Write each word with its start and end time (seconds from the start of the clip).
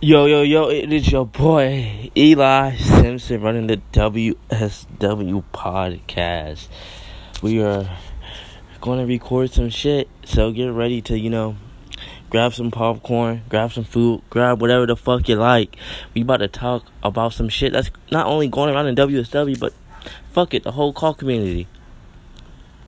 Yo, 0.00 0.26
yo, 0.26 0.42
yo, 0.42 0.68
it 0.68 0.92
is 0.92 1.10
your 1.10 1.26
boy 1.26 2.08
Eli 2.16 2.76
Simpson 2.76 3.40
running 3.40 3.66
the 3.66 3.78
WSW 3.90 5.42
podcast. 5.52 6.68
We 7.42 7.60
are 7.60 7.90
going 8.80 9.00
to 9.00 9.06
record 9.06 9.50
some 9.50 9.70
shit, 9.70 10.08
so 10.24 10.52
get 10.52 10.68
ready 10.68 11.02
to, 11.02 11.18
you 11.18 11.30
know, 11.30 11.56
grab 12.30 12.54
some 12.54 12.70
popcorn, 12.70 13.42
grab 13.48 13.72
some 13.72 13.82
food, 13.82 14.22
grab 14.30 14.60
whatever 14.60 14.86
the 14.86 14.94
fuck 14.94 15.28
you 15.28 15.34
like. 15.34 15.74
We 16.14 16.22
about 16.22 16.36
to 16.36 16.48
talk 16.48 16.84
about 17.02 17.32
some 17.32 17.48
shit 17.48 17.72
that's 17.72 17.90
not 18.12 18.26
only 18.26 18.46
going 18.46 18.72
around 18.72 18.86
in 18.86 18.94
WSW, 18.94 19.58
but 19.58 19.74
fuck 20.30 20.54
it, 20.54 20.62
the 20.62 20.70
whole 20.70 20.92
call 20.92 21.14
community. 21.14 21.66